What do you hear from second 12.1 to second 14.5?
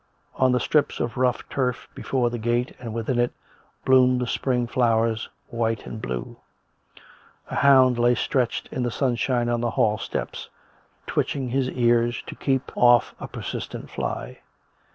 to keep off a persistent fly.